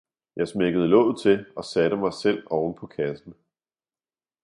[0.35, 3.33] jeg smækkede låget til og satte mig selv ovenpå kassen.